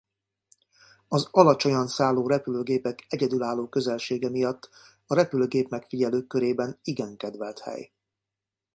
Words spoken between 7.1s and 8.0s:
kedvelt hely.